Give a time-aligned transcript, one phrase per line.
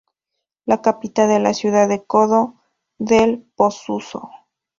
[0.65, 2.55] La capital es la ciudad de Codo
[2.97, 4.31] del Pozuzo.